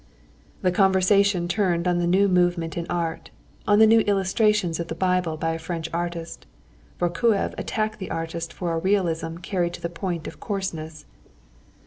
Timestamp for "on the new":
1.87-2.27, 3.67-3.99